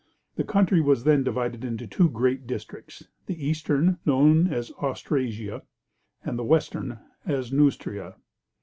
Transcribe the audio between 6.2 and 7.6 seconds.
and the western, as